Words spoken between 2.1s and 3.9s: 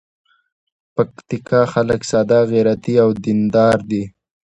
ساده، غیرتي او دین دار